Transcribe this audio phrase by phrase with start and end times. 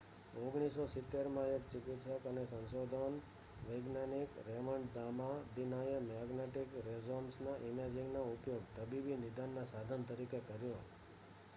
[0.33, 3.17] 1970માં એક ચિકિત્સક અને સંશોધન
[3.65, 7.37] વૈજ્ઞાનિક રેમન્ડ દામાદિનાએ મેગ્નેટિક રેઝોનન્સ
[7.69, 10.81] ઇમેજિંગનો ઉપયોગ તબીબી નિદાનના સાધન તરીકે કર્યો